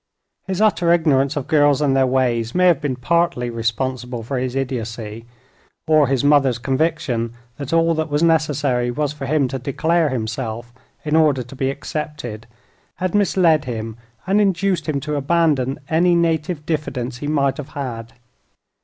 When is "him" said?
9.27-9.47, 13.65-13.95, 14.89-14.99